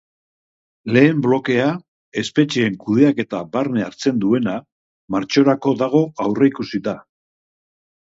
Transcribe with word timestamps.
Lehen 0.95 1.19
blokea, 1.25 1.67
espetxeen 2.23 2.79
kudeaketa 2.85 3.43
barne 3.59 3.87
hartzen 3.91 4.25
duena, 4.27 4.59
martxorako 5.19 5.79
dago 5.87 6.07
aurreikusita. 6.29 7.01